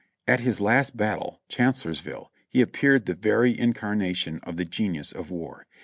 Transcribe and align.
At 0.27 0.39
his 0.39 0.59
last 0.59 0.97
battle, 0.97 1.43
Chancellorsville, 1.47 2.31
he 2.49 2.61
appeared 2.61 3.05
the 3.05 3.13
very 3.13 3.51
in 3.51 3.71
carnation 3.73 4.39
of 4.41 4.57
the 4.57 4.65
genius 4.65 5.11
of 5.11 5.29
war. 5.29 5.67